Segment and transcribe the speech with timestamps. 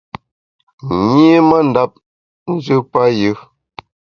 [1.09, 1.91] Nyi mandap
[2.55, 3.33] njù payù.